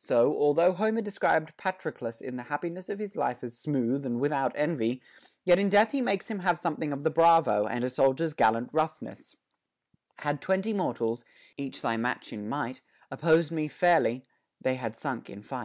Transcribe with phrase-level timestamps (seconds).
[0.00, 4.50] So, although Homer described Patroclus in the happinesses of his life as smooth and without
[4.56, 5.00] envy,
[5.44, 8.70] yet in death he makes him have something of the bravo, and a soldier's gallant
[8.72, 9.36] roughness:
[10.16, 11.24] Had twenty mortals,
[11.56, 12.80] each thy match in might,
[13.12, 14.26] Opposed me fairly,
[14.64, 15.58] tliey had sunk in fight.